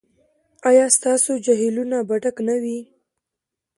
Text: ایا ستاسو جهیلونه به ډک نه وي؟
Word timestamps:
ایا 0.69 0.85
ستاسو 0.97 1.31
جهیلونه 1.45 1.97
به 2.07 2.15
ډک 2.23 2.37
نه 2.47 2.55
وي؟ 2.63 2.79